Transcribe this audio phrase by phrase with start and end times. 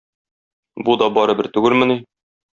[0.87, 2.01] Бу да барыбер түгелмени?